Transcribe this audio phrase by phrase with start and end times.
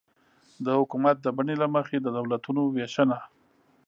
[0.65, 3.17] د حکومت د بڼې له مخې د دولتونو وېشنه